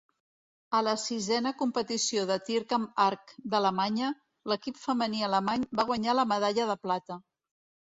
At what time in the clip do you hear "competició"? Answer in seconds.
1.59-2.23